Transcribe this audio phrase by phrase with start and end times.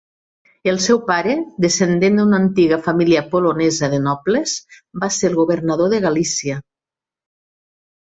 [0.71, 4.57] El seu pare, descendent d'una antiga família polonesa de nobles,
[5.05, 6.61] va ser el governador de Galícia.